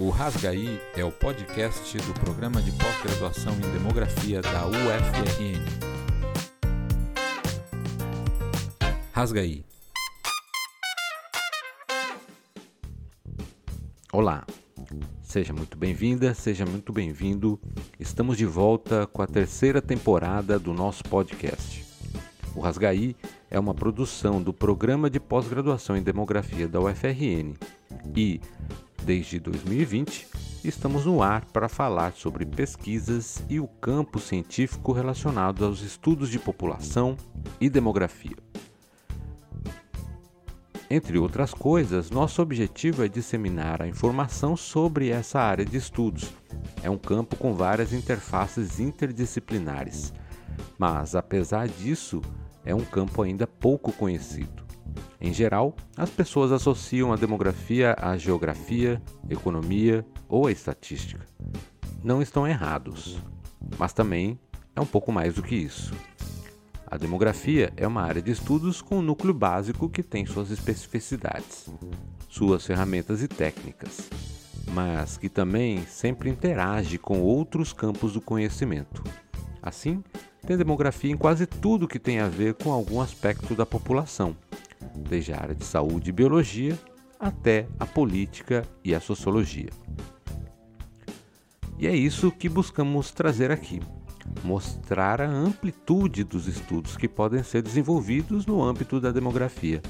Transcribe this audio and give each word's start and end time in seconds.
O 0.00 0.08
Rasgaí 0.08 0.80
é 0.96 1.04
o 1.04 1.12
podcast 1.12 1.98
do 1.98 2.14
programa 2.14 2.62
de 2.62 2.72
pós-graduação 2.72 3.52
em 3.52 3.70
Demografia 3.70 4.40
da 4.40 4.66
UFRN. 4.66 5.60
Rasgaí. 9.12 9.62
Olá, 14.10 14.46
seja 15.20 15.52
muito 15.52 15.76
bem-vinda, 15.76 16.32
seja 16.32 16.64
muito 16.64 16.94
bem-vindo. 16.94 17.60
Estamos 17.98 18.38
de 18.38 18.46
volta 18.46 19.06
com 19.06 19.20
a 19.20 19.26
terceira 19.26 19.82
temporada 19.82 20.58
do 20.58 20.72
nosso 20.72 21.04
podcast. 21.04 21.84
O 22.56 22.60
Rasgaí 22.60 23.14
é 23.50 23.60
uma 23.60 23.74
produção 23.74 24.40
do 24.42 24.54
Programa 24.54 25.10
de 25.10 25.20
Pós-Graduação 25.20 25.94
em 25.94 26.02
Demografia 26.02 26.66
da 26.66 26.80
UFRN 26.80 27.54
e, 28.16 28.40
Desde 29.10 29.40
2020, 29.40 30.28
estamos 30.62 31.04
no 31.04 31.20
ar 31.20 31.44
para 31.46 31.68
falar 31.68 32.12
sobre 32.12 32.46
pesquisas 32.46 33.44
e 33.48 33.58
o 33.58 33.66
campo 33.66 34.20
científico 34.20 34.92
relacionado 34.92 35.64
aos 35.64 35.82
estudos 35.82 36.30
de 36.30 36.38
população 36.38 37.16
e 37.60 37.68
demografia. 37.68 38.36
Entre 40.88 41.18
outras 41.18 41.52
coisas, 41.52 42.08
nosso 42.08 42.40
objetivo 42.40 43.04
é 43.04 43.08
disseminar 43.08 43.82
a 43.82 43.88
informação 43.88 44.56
sobre 44.56 45.08
essa 45.08 45.40
área 45.40 45.64
de 45.64 45.76
estudos. 45.76 46.30
É 46.80 46.88
um 46.88 46.96
campo 46.96 47.34
com 47.34 47.52
várias 47.52 47.92
interfaces 47.92 48.78
interdisciplinares, 48.78 50.14
mas 50.78 51.16
apesar 51.16 51.66
disso, 51.66 52.22
é 52.64 52.72
um 52.72 52.84
campo 52.84 53.22
ainda 53.22 53.44
pouco 53.44 53.90
conhecido. 53.90 54.59
Em 55.20 55.34
geral, 55.34 55.76
as 55.98 56.08
pessoas 56.08 56.50
associam 56.50 57.12
a 57.12 57.16
demografia 57.16 57.94
à 58.00 58.16
geografia, 58.16 59.02
economia 59.28 60.04
ou 60.26 60.46
à 60.46 60.52
estatística. 60.52 61.26
Não 62.02 62.22
estão 62.22 62.48
errados, 62.48 63.18
mas 63.76 63.92
também 63.92 64.40
é 64.74 64.80
um 64.80 64.86
pouco 64.86 65.12
mais 65.12 65.34
do 65.34 65.42
que 65.42 65.54
isso. 65.54 65.92
A 66.86 66.96
demografia 66.96 67.70
é 67.76 67.86
uma 67.86 68.02
área 68.02 68.22
de 68.22 68.30
estudos 68.30 68.80
com 68.80 68.98
um 68.98 69.02
núcleo 69.02 69.34
básico 69.34 69.90
que 69.90 70.02
tem 70.02 70.24
suas 70.24 70.50
especificidades, 70.50 71.68
suas 72.26 72.64
ferramentas 72.64 73.22
e 73.22 73.28
técnicas, 73.28 74.08
mas 74.72 75.18
que 75.18 75.28
também 75.28 75.84
sempre 75.84 76.30
interage 76.30 76.96
com 76.96 77.20
outros 77.20 77.74
campos 77.74 78.14
do 78.14 78.22
conhecimento. 78.22 79.04
Assim, 79.62 80.02
tem 80.46 80.56
demografia 80.56 81.12
em 81.12 81.16
quase 81.16 81.44
tudo 81.44 81.86
que 81.86 81.98
tem 81.98 82.20
a 82.20 82.28
ver 82.28 82.54
com 82.54 82.72
algum 82.72 83.02
aspecto 83.02 83.54
da 83.54 83.66
população 83.66 84.34
desde 84.96 85.32
a 85.32 85.40
área 85.40 85.54
de 85.54 85.64
saúde 85.64 86.10
e 86.10 86.12
biologia 86.12 86.78
até 87.18 87.66
a 87.78 87.86
política 87.86 88.66
e 88.82 88.94
a 88.94 89.00
sociologia. 89.00 89.70
E 91.78 91.86
é 91.86 91.94
isso 91.94 92.30
que 92.30 92.48
buscamos 92.48 93.10
trazer 93.10 93.50
aqui: 93.50 93.80
mostrar 94.44 95.20
a 95.20 95.28
amplitude 95.28 96.24
dos 96.24 96.46
estudos 96.46 96.96
que 96.96 97.08
podem 97.08 97.42
ser 97.42 97.62
desenvolvidos 97.62 98.46
no 98.46 98.62
âmbito 98.62 99.00
da 99.00 99.10
demografia. 99.10 99.80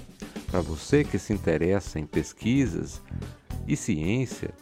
Para 0.51 0.61
você 0.61 1.05
que 1.05 1.19
se 1.19 1.33
interessa 1.33 1.99
em 1.99 2.07
pesquisas 2.07 3.01
e 3.67 3.77
ciência, 3.77 4.53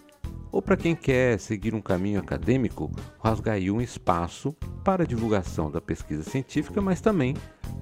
ou 0.51 0.63
para 0.63 0.77
quem 0.77 0.95
quer 0.95 1.39
seguir 1.39 1.75
um 1.75 1.81
caminho 1.81 2.21
acadêmico, 2.21 2.91
rasgai 3.23 3.71
um 3.71 3.81
espaço 3.81 4.53
para 4.85 5.05
a 5.05 5.07
divulgação 5.07 5.71
da 5.71 5.81
pesquisa 5.81 6.23
científica, 6.23 6.81
mas 6.81 7.01
também 7.01 7.35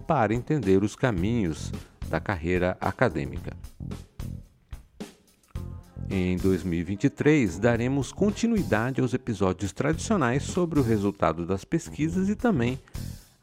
para 0.07 0.35
entender 0.35 0.83
os 0.83 0.95
caminhos 0.95 1.73
da 2.09 2.21
carreira 2.21 2.77
acadêmica. 2.81 3.57
Em 6.09 6.37
2023, 6.37 7.59
daremos 7.59 8.13
continuidade 8.13 9.01
aos 9.01 9.13
episódios 9.13 9.73
tradicionais 9.73 10.45
sobre 10.45 10.79
o 10.79 10.83
resultado 10.83 11.45
das 11.45 11.65
pesquisas 11.65 12.29
e 12.29 12.37
também 12.37 12.79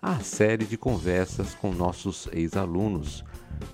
a 0.01 0.19
série 0.19 0.65
de 0.65 0.77
conversas 0.77 1.53
com 1.53 1.71
nossos 1.71 2.27
ex-alunos, 2.31 3.23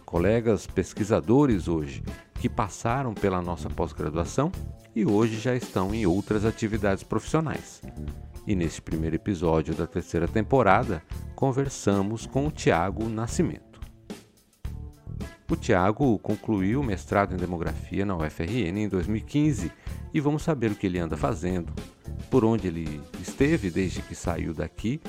colegas 0.05 0.65
pesquisadores 0.65 1.67
hoje, 1.67 2.03
que 2.39 2.49
passaram 2.49 3.13
pela 3.13 3.41
nossa 3.41 3.69
pós-graduação 3.69 4.51
e 4.95 5.05
hoje 5.05 5.39
já 5.39 5.55
estão 5.55 5.93
em 5.93 6.05
outras 6.05 6.45
atividades 6.45 7.03
profissionais. 7.03 7.81
E 8.47 8.55
neste 8.55 8.81
primeiro 8.81 9.15
episódio 9.15 9.75
da 9.75 9.85
terceira 9.85 10.27
temporada, 10.27 11.03
conversamos 11.35 12.25
com 12.25 12.47
o 12.47 12.51
Tiago 12.51 13.07
Nascimento. 13.07 13.68
O 15.49 15.55
Tiago 15.55 16.19
concluiu 16.19 16.79
o 16.79 16.83
mestrado 16.83 17.33
em 17.33 17.37
Demografia 17.37 18.05
na 18.05 18.15
UFRN 18.15 18.77
em 18.77 18.87
2015 18.87 19.71
e 20.13 20.19
vamos 20.19 20.43
saber 20.43 20.69
o 20.69 20.75
que 20.75 20.85
ele 20.85 20.99
anda 20.99 21.17
fazendo, 21.17 21.73
por 22.29 22.45
onde 22.45 22.67
ele 22.67 23.01
esteve 23.19 23.71
desde 23.71 24.03
que 24.03 24.13
saiu 24.13 24.53
daqui 24.53 25.01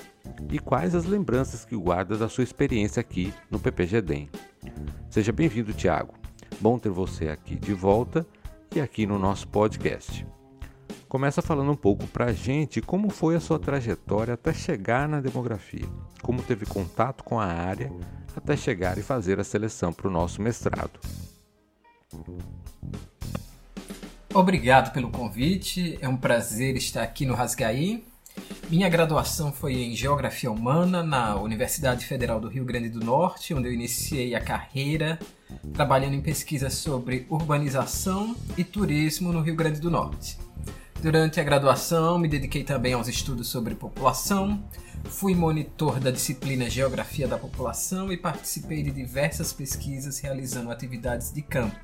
e 0.51 0.59
quais 0.59 0.95
as 0.95 1.05
lembranças 1.05 1.67
que 1.67 1.77
guarda 1.77 2.17
da 2.17 2.27
sua 2.27 2.43
experiência 2.43 3.01
aqui 3.01 3.35
no 3.51 3.61
PPGDEM. 3.61 4.31
Seja 5.11 5.31
bem-vindo, 5.31 5.75
Tiago. 5.75 6.15
Bom 6.59 6.79
ter 6.79 6.91
você 6.91 7.29
aqui 7.29 7.57
de 7.57 7.75
volta 7.75 8.27
e 8.75 8.81
aqui 8.81 9.07
no 9.07 9.19
nosso 9.19 9.47
podcast. 9.47 10.27
Começa 11.11 11.43
falando 11.43 11.73
um 11.73 11.77
pouco 11.77 12.07
para 12.07 12.27
a 12.27 12.33
gente 12.33 12.81
como 12.81 13.11
foi 13.11 13.35
a 13.35 13.41
sua 13.41 13.59
trajetória 13.59 14.35
até 14.35 14.55
chegar 14.55 15.09
na 15.09 15.21
demografia, 15.21 15.85
como 16.23 16.41
teve 16.41 16.65
contato 16.65 17.25
com 17.25 17.41
a 17.41 17.47
área 17.47 17.93
até 18.37 18.57
chegar 18.57 18.97
e 18.97 19.03
fazer 19.03 19.41
a 19.41 19.43
seleção 19.43 19.93
para 19.93 20.07
o 20.07 20.11
nosso 20.11 20.41
mestrado. 20.41 21.01
Obrigado 24.33 24.93
pelo 24.93 25.11
convite, 25.11 25.99
é 26.01 26.09
um 26.09 26.17
prazer 26.17 26.77
estar 26.77 27.03
aqui 27.03 27.27
no 27.27 27.35
Rasgaí. 27.35 28.05
Minha 28.71 28.89
graduação 28.89 29.53
foi 29.53 29.83
em 29.83 29.97
Geografia 29.97 30.49
Humana 30.49 31.03
na 31.03 31.35
Universidade 31.35 32.07
Federal 32.07 32.39
do 32.39 32.47
Rio 32.47 32.65
Grande 32.65 32.89
do 32.89 33.05
Norte, 33.05 33.53
onde 33.53 33.67
eu 33.67 33.73
iniciei 33.73 34.37
a 34.37 34.41
carreira 34.41 35.19
trabalhando 35.75 36.15
em 36.15 36.21
pesquisas 36.21 36.75
sobre 36.75 37.27
urbanização 37.29 38.37
e 38.57 38.63
turismo 38.63 39.33
no 39.33 39.41
Rio 39.41 39.57
Grande 39.57 39.81
do 39.81 39.91
Norte. 39.91 40.39
Durante 41.03 41.41
a 41.41 41.43
graduação, 41.43 42.19
me 42.19 42.29
dediquei 42.29 42.63
também 42.63 42.93
aos 42.93 43.09
estudos 43.09 43.49
sobre 43.49 43.75
população, 43.75 44.63
fui 45.05 45.35
monitor 45.35 45.99
da 45.99 46.11
disciplina 46.11 46.69
Geografia 46.69 47.27
da 47.27 47.39
População 47.39 48.13
e 48.13 48.19
participei 48.19 48.83
de 48.83 48.91
diversas 48.91 49.51
pesquisas 49.51 50.19
realizando 50.19 50.71
atividades 50.71 51.33
de 51.33 51.41
campo 51.41 51.81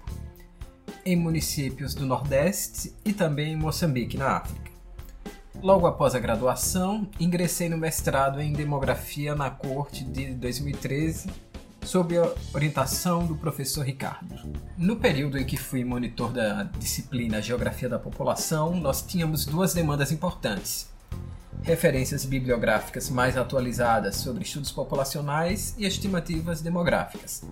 em 1.03 1.17
municípios 1.17 1.95
do 1.95 2.05
Nordeste 2.05 2.93
e 3.07 3.13
também 3.15 3.55
em 3.55 3.57
Moçambique, 3.57 4.19
na 4.19 4.37
África. 4.37 4.71
Logo 5.63 5.87
após 5.87 6.15
a 6.15 6.19
graduação, 6.19 7.09
ingressei 7.19 7.71
no 7.71 7.79
mestrado 7.79 8.39
em 8.39 8.53
Demografia 8.53 9.35
na 9.35 9.49
Corte 9.49 10.05
de 10.05 10.35
2013 10.35 11.31
sob 11.87 12.19
a 12.19 12.33
orientação 12.53 13.27
do 13.27 13.37
professor 13.37 13.83
Ricardo. 13.83 14.35
No 14.77 14.97
período 14.97 15.39
em 15.39 15.45
que 15.45 15.57
fui 15.57 15.85
monitor 15.85 16.33
da 16.33 16.65
disciplina 16.65 17.41
Geografia 17.41 17.89
da 17.89 17.99
População, 17.99 18.75
nós 18.75 19.03
tínhamos 19.03 19.47
duas 19.47 19.73
demandas 19.73 20.11
importantes: 20.11 20.91
referências 21.63 22.25
bibliográficas 22.25 23.09
mais 23.09 23.37
atualizadas 23.37 24.17
sobre 24.17 24.43
estudos 24.43 24.73
populacionais 24.73 25.75
e 25.79 25.87
estimativas 25.87 26.61
demográficas. 26.61 27.45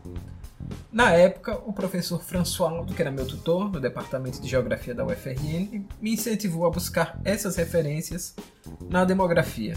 Na 0.90 1.10
época, 1.12 1.60
o 1.66 1.72
professor 1.72 2.22
François, 2.22 2.86
que 2.86 3.02
era 3.02 3.10
meu 3.10 3.26
tutor 3.26 3.70
no 3.70 3.80
departamento 3.80 4.40
de 4.40 4.48
Geografia 4.48 4.94
da 4.94 5.04
UFRN, 5.04 5.84
me 6.00 6.14
incentivou 6.14 6.66
a 6.66 6.70
buscar 6.70 7.20
essas 7.24 7.56
referências 7.56 8.34
na 8.88 9.04
demografia, 9.04 9.76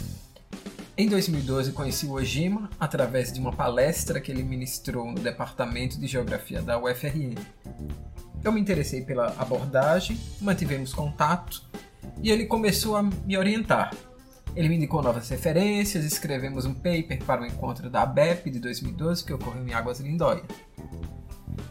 em 0.98 1.08
2012 1.08 1.74
conheci 1.74 2.08
o 2.08 2.14
Ojima 2.14 2.70
através 2.80 3.32
de 3.32 3.40
uma 3.40 3.54
palestra 3.54 4.20
que 4.20 4.32
ele 4.32 4.42
ministrou 4.42 5.12
no 5.12 5.20
Departamento 5.20 6.00
de 6.00 6.08
Geografia 6.08 6.60
da 6.60 6.80
UFRN. 6.80 7.36
Eu 8.44 8.52
me 8.52 8.60
interessei 8.60 9.04
pela 9.04 9.28
abordagem, 9.38 10.20
mantivemos 10.42 10.94
contato 10.94 11.62
e 12.22 12.32
ele 12.32 12.48
começou 12.48 12.98
a 12.98 13.04
me 13.04 13.38
orientar. 13.38 13.94
Ele 14.56 14.70
me 14.70 14.78
indicou 14.78 15.04
novas 15.04 15.30
referências, 15.30 16.04
escrevemos 16.04 16.66
um 16.66 16.74
paper 16.74 17.24
para 17.24 17.44
o 17.44 17.46
encontro 17.46 17.92
da 17.92 18.02
ABEP 18.02 18.50
de 18.50 18.60
2012 18.60 19.24
que 19.24 19.34
ocorreu 19.34 19.68
em 19.68 19.74
Águas 19.74 20.00
Lindóia. 20.00 20.44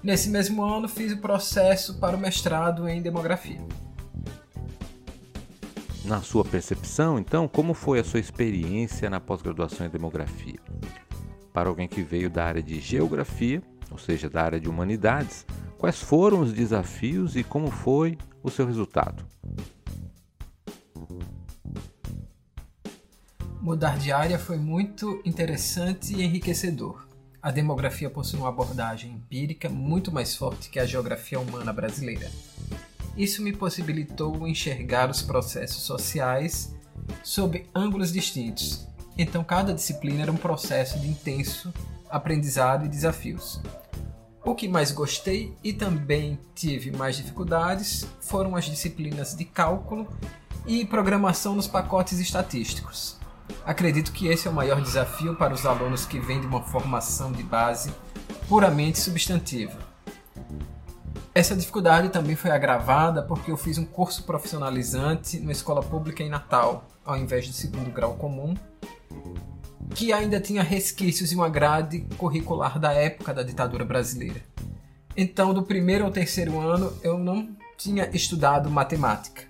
Nesse 0.04 0.28
mesmo 0.28 0.62
ano 0.62 0.88
fiz 0.88 1.12
o 1.12 1.16
processo 1.16 1.98
para 1.98 2.16
o 2.16 2.20
mestrado 2.20 2.88
em 2.88 3.02
demografia 3.02 3.60
na 6.06 6.22
sua 6.22 6.44
percepção, 6.44 7.18
então, 7.18 7.48
como 7.48 7.74
foi 7.74 7.98
a 7.98 8.04
sua 8.04 8.20
experiência 8.20 9.10
na 9.10 9.20
pós-graduação 9.20 9.86
em 9.86 9.90
demografia? 9.90 10.58
Para 11.52 11.68
alguém 11.68 11.88
que 11.88 12.02
veio 12.02 12.30
da 12.30 12.44
área 12.44 12.62
de 12.62 12.80
geografia, 12.80 13.62
ou 13.90 13.98
seja, 13.98 14.30
da 14.30 14.42
área 14.42 14.60
de 14.60 14.68
humanidades, 14.68 15.44
quais 15.76 16.00
foram 16.00 16.40
os 16.40 16.52
desafios 16.52 17.36
e 17.36 17.42
como 17.42 17.70
foi 17.70 18.16
o 18.42 18.50
seu 18.50 18.66
resultado? 18.66 19.24
Mudar 23.60 23.98
de 23.98 24.12
área 24.12 24.38
foi 24.38 24.56
muito 24.56 25.20
interessante 25.24 26.14
e 26.14 26.22
enriquecedor. 26.22 27.04
A 27.42 27.50
demografia 27.50 28.08
possui 28.08 28.38
uma 28.38 28.48
abordagem 28.48 29.12
empírica 29.12 29.68
muito 29.68 30.12
mais 30.12 30.36
forte 30.36 30.70
que 30.70 30.78
a 30.78 30.86
geografia 30.86 31.40
humana 31.40 31.72
brasileira. 31.72 32.30
Isso 33.16 33.42
me 33.42 33.52
possibilitou 33.52 34.46
enxergar 34.46 35.10
os 35.10 35.22
processos 35.22 35.82
sociais 35.82 36.74
sob 37.22 37.66
ângulos 37.74 38.12
distintos. 38.12 38.86
Então, 39.16 39.42
cada 39.42 39.72
disciplina 39.72 40.22
era 40.22 40.32
um 40.32 40.36
processo 40.36 40.98
de 40.98 41.08
intenso 41.08 41.72
aprendizado 42.10 42.84
e 42.84 42.88
desafios. 42.88 43.60
O 44.44 44.54
que 44.54 44.68
mais 44.68 44.92
gostei 44.92 45.52
e 45.64 45.72
também 45.72 46.38
tive 46.54 46.90
mais 46.90 47.16
dificuldades 47.16 48.06
foram 48.20 48.54
as 48.54 48.66
disciplinas 48.66 49.34
de 49.34 49.44
cálculo 49.44 50.06
e 50.66 50.84
programação 50.84 51.54
nos 51.54 51.66
pacotes 51.66 52.20
estatísticos. 52.20 53.16
Acredito 53.64 54.12
que 54.12 54.28
esse 54.28 54.46
é 54.46 54.50
o 54.50 54.54
maior 54.54 54.80
desafio 54.80 55.34
para 55.34 55.54
os 55.54 55.64
alunos 55.64 56.04
que 56.04 56.20
vêm 56.20 56.40
de 56.40 56.46
uma 56.46 56.62
formação 56.62 57.32
de 57.32 57.42
base 57.42 57.92
puramente 58.48 58.98
substantiva. 59.00 59.85
Essa 61.36 61.54
dificuldade 61.54 62.08
também 62.08 62.34
foi 62.34 62.50
agravada 62.50 63.22
porque 63.22 63.50
eu 63.50 63.58
fiz 63.58 63.76
um 63.76 63.84
curso 63.84 64.22
profissionalizante 64.22 65.38
numa 65.38 65.52
escola 65.52 65.82
pública 65.82 66.22
em 66.22 66.30
Natal, 66.30 66.88
ao 67.04 67.14
invés 67.14 67.44
de 67.44 67.52
segundo 67.52 67.90
grau 67.90 68.14
comum, 68.14 68.54
que 69.94 70.14
ainda 70.14 70.40
tinha 70.40 70.62
resquícios 70.62 71.28
de 71.28 71.36
uma 71.36 71.50
grade 71.50 72.06
curricular 72.16 72.78
da 72.78 72.94
época 72.94 73.34
da 73.34 73.42
ditadura 73.42 73.84
brasileira. 73.84 74.40
Então, 75.14 75.52
do 75.52 75.62
primeiro 75.62 76.06
ao 76.06 76.10
terceiro 76.10 76.58
ano, 76.58 76.90
eu 77.02 77.18
não 77.18 77.54
tinha 77.76 78.08
estudado 78.14 78.70
matemática. 78.70 79.42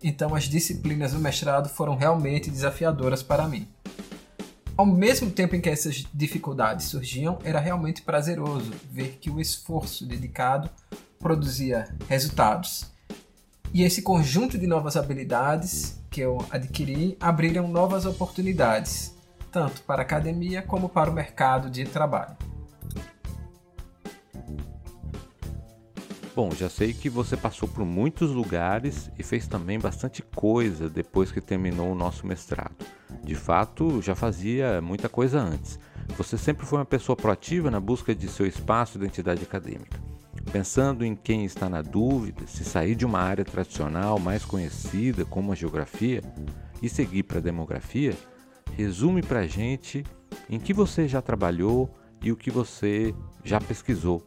Então, 0.00 0.36
as 0.36 0.44
disciplinas 0.44 1.14
do 1.14 1.18
mestrado 1.18 1.68
foram 1.68 1.96
realmente 1.96 2.48
desafiadoras 2.48 3.24
para 3.24 3.48
mim. 3.48 3.66
Ao 4.76 4.86
mesmo 4.86 5.30
tempo 5.30 5.54
em 5.54 5.60
que 5.60 5.70
essas 5.70 6.04
dificuldades 6.14 6.86
surgiam, 6.86 7.38
era 7.44 7.60
realmente 7.60 8.02
prazeroso 8.02 8.72
ver 8.90 9.18
que 9.20 9.30
o 9.30 9.40
esforço 9.40 10.04
dedicado 10.04 10.68
produzia 11.24 11.88
resultados. 12.06 12.92
E 13.72 13.82
esse 13.82 14.02
conjunto 14.02 14.58
de 14.58 14.66
novas 14.66 14.94
habilidades 14.94 15.98
que 16.10 16.20
eu 16.20 16.44
adquiri 16.50 17.16
abriram 17.18 17.66
novas 17.66 18.04
oportunidades, 18.04 19.16
tanto 19.50 19.80
para 19.84 20.02
a 20.02 20.04
academia 20.04 20.60
como 20.60 20.86
para 20.86 21.10
o 21.10 21.14
mercado 21.14 21.70
de 21.70 21.86
trabalho. 21.86 22.36
Bom, 26.36 26.50
já 26.50 26.68
sei 26.68 26.92
que 26.92 27.08
você 27.08 27.38
passou 27.38 27.66
por 27.66 27.86
muitos 27.86 28.30
lugares 28.30 29.10
e 29.18 29.22
fez 29.22 29.46
também 29.46 29.78
bastante 29.78 30.20
coisa 30.20 30.90
depois 30.90 31.32
que 31.32 31.40
terminou 31.40 31.90
o 31.90 31.94
nosso 31.94 32.26
mestrado. 32.26 32.84
De 33.22 33.34
fato, 33.34 34.02
já 34.02 34.14
fazia 34.14 34.78
muita 34.82 35.08
coisa 35.08 35.40
antes. 35.40 35.78
Você 36.18 36.36
sempre 36.36 36.66
foi 36.66 36.80
uma 36.80 36.84
pessoa 36.84 37.16
proativa 37.16 37.70
na 37.70 37.80
busca 37.80 38.14
de 38.14 38.28
seu 38.28 38.46
espaço 38.46 38.98
e 38.98 39.00
identidade 39.00 39.42
acadêmica. 39.42 40.03
Pensando 40.52 41.04
em 41.04 41.16
quem 41.16 41.44
está 41.44 41.68
na 41.68 41.82
dúvida 41.82 42.46
se 42.46 42.64
sair 42.64 42.94
de 42.94 43.04
uma 43.04 43.18
área 43.18 43.44
tradicional 43.44 44.18
mais 44.18 44.44
conhecida 44.44 45.24
como 45.24 45.52
a 45.52 45.54
geografia 45.54 46.22
e 46.80 46.88
seguir 46.88 47.24
para 47.24 47.38
a 47.38 47.42
demografia, 47.42 48.16
resume 48.76 49.22
para 49.22 49.40
a 49.40 49.46
gente 49.46 50.04
em 50.48 50.58
que 50.58 50.72
você 50.72 51.08
já 51.08 51.20
trabalhou 51.20 51.92
e 52.22 52.30
o 52.30 52.36
que 52.36 52.50
você 52.50 53.14
já 53.42 53.60
pesquisou. 53.60 54.22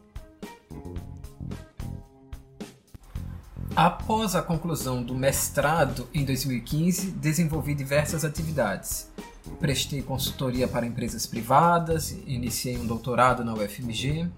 Após 3.75 4.35
a 4.35 4.41
conclusão 4.41 5.03
do 5.03 5.13
mestrado 5.13 6.07
em 6.11 6.25
2015, 6.25 7.11
desenvolvi 7.11 7.75
diversas 7.75 8.25
atividades. 8.25 9.11
Prestei 9.59 10.01
consultoria 10.01 10.67
para 10.67 10.85
empresas 10.85 11.25
privadas, 11.25 12.11
iniciei 12.25 12.77
um 12.77 12.85
doutorado 12.85 13.45
na 13.45 13.53
UFMG, 13.53 14.29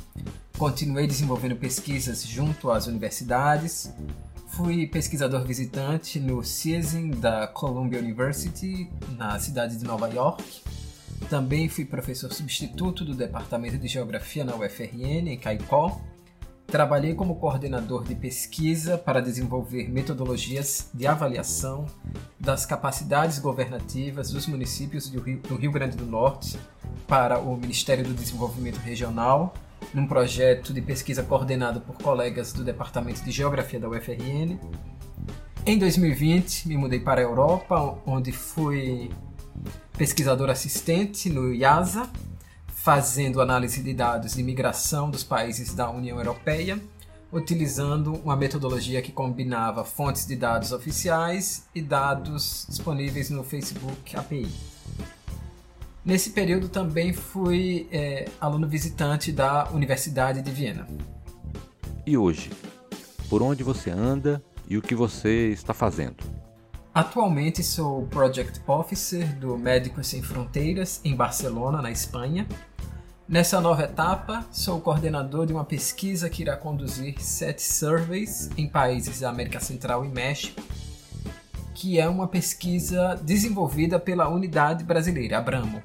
Continuei 0.60 1.08
desenvolvendo 1.08 1.56
pesquisas 1.56 2.22
junto 2.28 2.70
às 2.70 2.86
universidades. 2.86 3.94
Fui 4.50 4.86
pesquisador 4.86 5.46
visitante 5.46 6.20
no 6.20 6.44
CIESIM 6.44 7.12
da 7.12 7.48
Columbia 7.48 7.98
University, 7.98 8.92
na 9.18 9.40
cidade 9.40 9.78
de 9.78 9.86
Nova 9.86 10.10
York. 10.10 10.44
Também 11.30 11.70
fui 11.70 11.86
professor 11.86 12.34
substituto 12.34 13.06
do 13.06 13.16
Departamento 13.16 13.78
de 13.78 13.88
Geografia 13.88 14.44
na 14.44 14.54
UFRN, 14.54 15.30
em 15.30 15.38
Caicó. 15.38 16.02
Trabalhei 16.68 17.16
como 17.16 17.38
coordenador 17.38 18.04
de 18.04 18.14
pesquisa 18.14 18.98
para 18.98 19.22
desenvolver 19.22 19.90
metodologias 19.90 20.90
de 20.94 21.08
avaliação 21.08 21.86
das 22.38 22.66
capacidades 22.66 23.40
governativas 23.40 24.30
dos 24.30 24.46
municípios 24.46 25.10
do 25.10 25.22
Rio, 25.22 25.40
do 25.40 25.56
Rio 25.56 25.72
Grande 25.72 25.96
do 25.96 26.06
Norte 26.06 26.60
para 27.08 27.40
o 27.40 27.56
Ministério 27.56 28.04
do 28.04 28.14
Desenvolvimento 28.14 28.80
Regional 28.80 29.54
num 29.94 30.08
projeto 30.08 30.74
de 30.74 30.82
pesquisa 30.82 31.24
coordenado 31.24 31.82
por 31.82 31.96
colegas 31.98 32.54
do 32.54 32.64
Departamento 32.64 33.24
de 33.24 33.32
Geografia 33.32 33.80
da 33.80 33.90
UFRN. 33.90 34.60
Em 35.66 35.78
2020, 35.78 36.68
me 36.68 36.78
mudei 36.78 37.00
para 37.00 37.22
a 37.22 37.24
Europa, 37.24 37.98
onde 38.06 38.32
fui 38.32 39.12
pesquisador 39.98 40.50
assistente 40.50 41.30
no 41.30 41.54
IASA, 41.54 42.10
fazendo 42.68 43.42
análise 43.42 43.84
de 43.84 43.94
dados 43.94 44.34
de 44.34 44.44
migração 44.44 45.10
dos 45.10 45.24
países 45.24 45.74
da 45.74 45.90
União 45.90 46.18
Europeia, 46.18 46.80
utilizando 47.32 48.14
uma 48.24 48.36
metodologia 48.36 49.02
que 49.02 49.12
combinava 49.12 49.84
fontes 49.84 50.26
de 50.26 50.36
dados 50.36 50.72
oficiais 50.72 51.68
e 51.76 51.82
dados 51.82 52.66
disponíveis 52.70 53.30
no 53.30 53.44
Facebook 53.44 54.16
API. 54.16 54.48
Nesse 56.04 56.32
período 56.32 56.70
também 56.70 57.14
fui 57.14 57.88
é, 57.92 58.26
aluno 58.40 58.68
visitante 58.68 59.32
da 59.32 59.70
Universidade 59.72 60.42
de 60.42 60.52
Viena. 60.52 60.88
E 62.06 62.18
hoje, 62.18 62.50
por 63.30 63.44
onde 63.44 63.64
você 63.64 63.92
anda 63.92 64.42
e 64.68 64.78
o 64.78 64.82
que 64.82 64.96
você 64.96 65.50
está 65.50 65.74
fazendo? 65.74 66.18
Atualmente 66.94 67.64
sou 67.64 68.08
Project 68.08 68.62
Officer 68.66 69.38
do 69.38 69.58
Médicos 69.58 70.08
Sem 70.08 70.24
Fronteiras 70.24 71.00
em 71.04 71.16
Barcelona, 71.16 71.82
na 71.82 71.92
Espanha. 71.92 72.48
Nessa 73.28 73.62
nova 73.62 73.84
etapa, 73.84 74.44
sou 74.52 74.82
coordenador 74.82 75.46
de 75.46 75.54
uma 75.54 75.64
pesquisa 75.64 76.30
que 76.30 76.42
irá 76.42 76.58
conduzir 76.58 77.22
sete 77.22 77.62
surveys 77.62 78.50
em 78.58 78.68
países 78.68 79.20
da 79.20 79.30
América 79.30 79.60
Central 79.60 80.04
e 80.04 80.10
México, 80.10 80.60
que 81.80 81.98
é 81.98 82.10
uma 82.10 82.28
pesquisa 82.28 83.16
desenvolvida 83.24 83.98
pela 83.98 84.28
Unidade 84.28 84.84
Brasileira, 84.84 85.38
Abramo, 85.38 85.82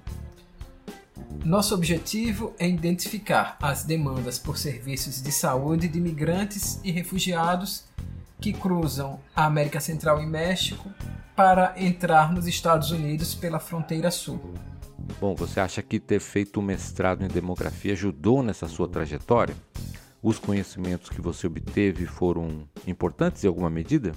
nosso 1.45 1.73
objetivo 1.73 2.53
é 2.59 2.69
identificar 2.69 3.57
as 3.63 3.85
demandas 3.85 4.37
por 4.37 4.59
serviços 4.59 5.23
de 5.23 5.31
saúde 5.31 5.87
de 5.87 6.01
migrantes 6.01 6.81
e 6.83 6.91
refugiados 6.91 7.85
que 8.41 8.53
cruzam 8.53 9.21
a 9.37 9.45
América 9.45 9.79
Central 9.79 10.21
e 10.21 10.27
México 10.27 10.91
para 11.37 11.73
entrar 11.77 12.33
nos 12.33 12.49
Estados 12.49 12.91
Unidos 12.91 13.33
pela 13.33 13.61
fronteira 13.61 14.11
sul. 14.11 14.53
Bom, 15.21 15.37
você 15.37 15.61
acha 15.61 15.81
que 15.81 16.01
ter 16.01 16.19
feito 16.19 16.59
o 16.59 16.63
mestrado 16.63 17.25
em 17.25 17.29
demografia 17.29 17.93
ajudou 17.93 18.43
nessa 18.43 18.67
sua 18.67 18.89
trajetória? 18.89 19.55
Os 20.21 20.41
conhecimentos 20.41 21.09
que 21.09 21.21
você 21.21 21.47
obteve 21.47 22.05
foram 22.05 22.69
importantes 22.85 23.45
em 23.45 23.47
alguma 23.47 23.71
medida? 23.71 24.13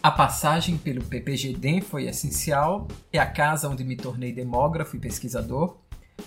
A 0.00 0.12
passagem 0.12 0.78
pelo 0.78 1.02
PPGDEM 1.02 1.80
foi 1.80 2.06
essencial, 2.06 2.86
é 3.12 3.18
a 3.18 3.26
casa 3.26 3.68
onde 3.68 3.82
me 3.82 3.96
tornei 3.96 4.32
demógrafo 4.32 4.96
e 4.96 5.00
pesquisador. 5.00 5.76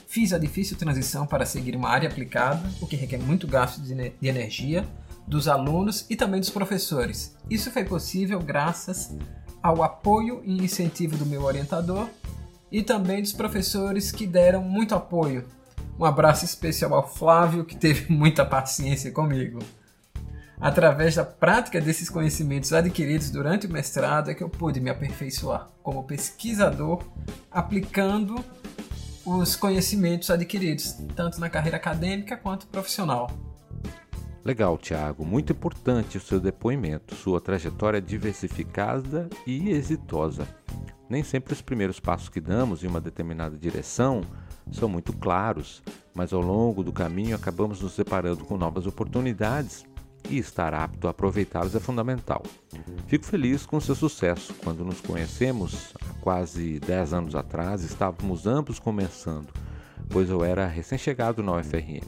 Fiz 0.08 0.34
a 0.34 0.38
difícil 0.38 0.78
transição 0.78 1.25
para 1.25 1.46
seguir 1.46 1.74
uma 1.75 1.88
área 1.88 2.10
aplicada, 2.10 2.70
o 2.82 2.88
que 2.88 2.98
requer 2.98 3.20
muito 3.20 3.48
gasto 3.48 3.82
de 3.82 3.94
energia 4.22 4.86
dos 5.25 5.48
alunos 5.48 6.06
e 6.10 6.18
também 6.18 6.42
dos 6.42 6.50
professores. 6.50 7.38
Isso 7.50 7.72
foi 7.72 7.86
possível 7.86 8.42
graças 8.42 9.16
ao 9.63 9.82
apoio 9.84 10.42
e 10.44 10.62
incentivo 10.62 11.16
do 11.16 11.25
meu 11.25 11.44
orientador 11.44 12.10
e 12.70 12.84
também 12.84 13.22
dos 13.22 13.32
professores 13.32 14.12
que 14.12 14.28
deram 14.28 14.62
muito 14.62 14.94
apoio. 14.94 15.46
Um 15.98 16.04
abraço 16.04 16.44
especial 16.44 16.94
ao 16.94 17.08
Flávio, 17.08 17.63
que 17.63 17.78
teve 17.78 18.12
muita 18.12 18.46
paciência 18.46 19.12
comigo. 19.12 19.60
Através 20.62 21.15
da 21.15 21.25
prática 21.25 21.82
desses 21.82 22.08
conhecimentos 22.08 22.72
adquiridos 22.72 23.32
durante 23.32 23.65
o 23.65 23.72
mestrado 23.72 24.30
é 24.30 24.36
que 24.36 24.44
eu 24.44 24.50
pude 24.50 24.80
me 24.80 24.91
aperfeiçoar 24.91 25.68
como 25.82 26.03
pesquisador, 26.03 27.03
aplicando 27.50 28.36
os 29.25 29.56
conhecimentos 29.56 30.30
adquiridos, 30.30 30.94
tanto 31.15 31.39
na 31.39 31.50
carreira 31.50 31.77
acadêmica 31.77 32.38
quanto 32.38 32.68
profissional. 32.68 33.32
Legal, 34.46 34.77
Tiago. 34.77 35.25
Muito 35.25 35.51
importante 35.51 36.18
o 36.18 36.22
seu 36.22 36.39
depoimento. 36.39 37.15
Sua 37.15 37.41
trajetória 37.41 37.98
é 37.98 38.01
diversificada 38.01 39.27
e 39.48 39.72
exitosa. 39.72 40.48
Nem 41.10 41.24
sempre 41.24 41.53
os 41.53 41.62
primeiros 41.62 42.00
passos 42.00 42.30
que 42.30 42.39
damos 42.39 42.84
em 42.84 42.88
uma 42.88 43.01
determinada 43.01 43.58
direção 43.58 44.22
são 44.72 44.88
muito 44.88 45.12
claros, 45.12 45.82
mas 46.13 46.32
ao 46.32 46.41
longo 46.41 46.84
do 46.84 46.94
caminho 46.94 47.36
acabamos 47.36 47.82
nos 47.82 47.98
deparando 47.98 48.46
com 48.46 48.58
novas 48.58 48.86
oportunidades 48.86 49.86
e 50.32 50.38
estar 50.38 50.74
apto 50.74 51.08
a 51.08 51.12
aproveitá-los 51.12 51.76
é 51.76 51.80
fundamental. 51.80 52.42
Fico 53.06 53.26
feliz 53.26 53.66
com 53.66 53.82
seu 53.82 53.94
sucesso. 53.94 54.54
Quando 54.64 54.86
nos 54.86 55.02
conhecemos, 55.02 55.94
há 56.02 56.14
quase 56.22 56.80
10 56.80 57.14
anos 57.14 57.36
atrás, 57.36 57.84
estávamos 57.84 58.48
ambos 58.48 58.80
começando, 58.80 59.50
pois 60.10 60.30
eu 60.30 60.44
era 60.44 60.66
recém-chegado 60.66 61.44
na 61.44 61.58
UFRN. 61.58 62.02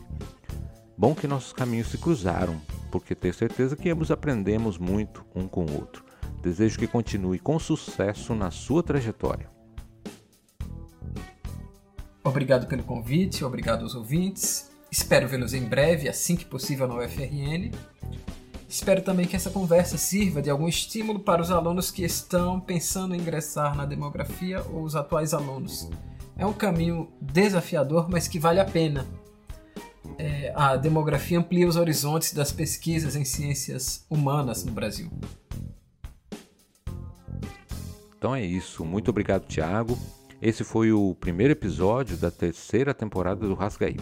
Bom 0.98 1.14
que 1.14 1.28
nossos 1.28 1.52
caminhos 1.52 1.90
se 1.90 1.98
cruzaram, 1.98 2.60
porque 2.90 3.14
tenho 3.14 3.34
certeza 3.34 3.76
que 3.76 3.90
ambos 3.90 4.10
aprendemos 4.10 4.78
muito 4.78 5.26
um 5.36 5.46
com 5.46 5.66
o 5.66 5.76
outro. 5.76 6.06
Desejo 6.42 6.80
que 6.80 6.88
continue 6.88 7.40
com 7.40 7.60
sucesso 7.60 8.34
na 8.34 8.52
sua 8.52 8.82
trajetória. 8.82 9.52
Obrigado 12.24 12.68
pelo 12.68 12.84
convite, 12.84 13.44
obrigado 13.44 13.84
aos 13.84 13.96
ouvintes. 13.96 14.72
Espero 14.90 15.28
vê-los 15.28 15.54
em 15.54 15.66
breve, 15.66 16.08
assim 16.08 16.38
que 16.38 16.46
possível, 16.46 16.88
no 16.88 17.04
UFRN. 17.04 17.72
Espero 18.74 19.04
também 19.04 19.28
que 19.28 19.36
essa 19.36 19.52
conversa 19.52 20.00
sirva 20.00 20.42
de 20.42 20.50
algum 20.50 20.68
estímulo 20.68 21.20
para 21.20 21.44
os 21.44 21.52
alunos 21.52 21.92
que 21.92 22.04
estão 22.04 22.60
pensando 22.60 23.14
em 23.14 23.20
ingressar 23.20 23.76
na 23.76 23.86
demografia 23.86 24.64
ou 24.74 24.82
os 24.82 24.96
atuais 24.96 25.32
alunos. 25.32 25.88
É 26.36 26.44
um 26.44 26.54
caminho 26.54 27.08
desafiador, 27.22 28.10
mas 28.10 28.28
que 28.28 28.40
vale 28.40 28.60
a 28.60 28.66
pena. 28.66 29.06
É, 30.18 30.52
a 30.56 30.76
demografia 30.76 31.38
amplia 31.38 31.68
os 31.68 31.76
horizontes 31.76 32.34
das 32.34 32.52
pesquisas 32.52 33.16
em 33.16 33.24
ciências 33.24 34.08
humanas 34.10 34.66
no 34.66 34.72
Brasil. 34.72 35.12
Então 38.18 38.34
é 38.34 38.44
isso. 38.44 38.84
Muito 38.84 39.10
obrigado, 39.10 39.46
Tiago. 39.46 39.96
Esse 40.42 40.64
foi 40.64 40.92
o 40.92 41.16
primeiro 41.20 41.54
episódio 41.54 42.18
da 42.18 42.32
terceira 42.32 42.92
temporada 42.92 43.48
do 43.48 43.54
Rasgaí. 43.54 44.00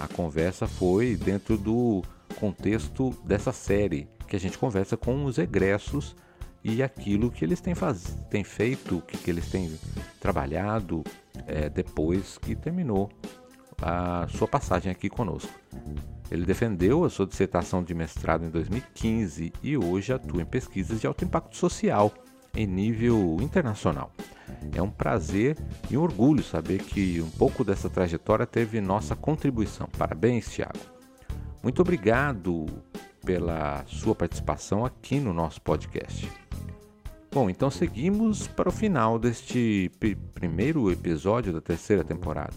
A 0.00 0.08
conversa 0.08 0.66
foi 0.66 1.14
dentro 1.14 1.58
do 1.58 2.02
contexto 2.36 3.10
dessa 3.24 3.52
série, 3.52 4.08
que 4.26 4.36
a 4.36 4.40
gente 4.40 4.58
conversa 4.58 4.96
com 4.96 5.24
os 5.24 5.38
egressos 5.38 6.16
e 6.62 6.82
aquilo 6.82 7.30
que 7.30 7.44
eles 7.44 7.60
têm, 7.60 7.74
faz... 7.74 8.16
têm 8.30 8.42
feito, 8.42 8.98
o 8.98 9.02
que, 9.02 9.16
que 9.16 9.30
eles 9.30 9.48
têm 9.48 9.78
trabalhado 10.20 11.04
é, 11.46 11.68
depois 11.68 12.38
que 12.38 12.54
terminou 12.54 13.10
a 13.80 14.26
sua 14.28 14.48
passagem 14.48 14.90
aqui 14.90 15.08
conosco. 15.08 15.52
Ele 16.30 16.44
defendeu 16.44 17.04
a 17.04 17.10
sua 17.10 17.26
dissertação 17.26 17.84
de 17.84 17.94
mestrado 17.94 18.44
em 18.44 18.50
2015 18.50 19.52
e 19.62 19.76
hoje 19.76 20.12
atua 20.12 20.42
em 20.42 20.46
pesquisas 20.46 21.00
de 21.00 21.06
alto 21.06 21.24
impacto 21.24 21.56
social 21.56 22.12
em 22.54 22.66
nível 22.66 23.36
internacional. 23.40 24.10
É 24.74 24.82
um 24.82 24.90
prazer 24.90 25.56
e 25.90 25.96
um 25.96 26.02
orgulho 26.02 26.42
saber 26.42 26.78
que 26.78 27.20
um 27.20 27.30
pouco 27.30 27.62
dessa 27.62 27.88
trajetória 27.88 28.46
teve 28.46 28.80
nossa 28.80 29.14
contribuição. 29.14 29.88
Parabéns, 29.96 30.50
Tiago. 30.50 30.95
Muito 31.66 31.82
obrigado 31.82 32.64
pela 33.24 33.84
sua 33.88 34.14
participação 34.14 34.84
aqui 34.84 35.18
no 35.18 35.32
nosso 35.32 35.60
podcast. 35.60 36.30
Bom, 37.32 37.50
então 37.50 37.72
seguimos 37.72 38.46
para 38.46 38.68
o 38.68 38.72
final 38.72 39.18
deste 39.18 39.90
primeiro 40.32 40.92
episódio 40.92 41.52
da 41.52 41.60
terceira 41.60 42.04
temporada. 42.04 42.54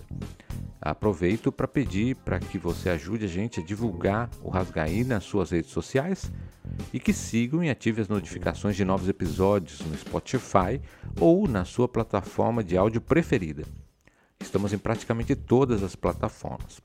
Aproveito 0.80 1.52
para 1.52 1.68
pedir 1.68 2.18
para 2.18 2.40
que 2.40 2.60
você 2.60 2.92
ajude 2.92 3.26
a 3.26 3.28
gente 3.28 3.60
a 3.60 3.64
divulgar 3.64 4.30
o 4.44 4.50
Rasgaí 4.52 5.04
nas 5.04 5.24
suas 5.24 5.50
redes 5.50 5.72
sociais 5.72 6.32
e 6.94 7.00
que 7.00 7.12
sigam 7.12 7.64
e 7.64 7.70
ativem 7.72 8.04
as 8.04 8.08
notificações 8.08 8.76
de 8.76 8.86
novos 8.86 9.10
episódios 9.10 9.80
no 9.80 9.98
Spotify 9.98 10.80
ou 11.20 11.48
na 11.48 11.66
sua 11.66 11.88
plataforma 11.88 12.64
de 12.64 12.78
áudio 12.78 13.02
preferida. 13.02 13.64
Estamos 14.40 14.72
em 14.72 14.78
praticamente 14.78 15.36
todas 15.36 15.82
as 15.82 15.96
plataformas: 15.96 16.80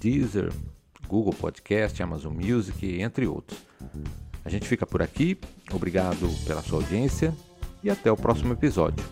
Deezer, 0.00 0.50
Google 1.08 1.34
Podcast, 1.34 2.02
Amazon 2.02 2.34
Music, 2.34 3.00
entre 3.00 3.26
outros. 3.26 3.58
A 4.44 4.48
gente 4.48 4.66
fica 4.68 4.86
por 4.86 5.02
aqui. 5.02 5.38
Obrigado 5.72 6.28
pela 6.46 6.62
sua 6.62 6.78
audiência 6.78 7.34
e 7.82 7.90
até 7.90 8.10
o 8.10 8.16
próximo 8.16 8.52
episódio. 8.52 9.04